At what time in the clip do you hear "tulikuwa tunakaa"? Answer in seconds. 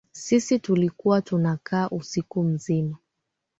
0.59-1.89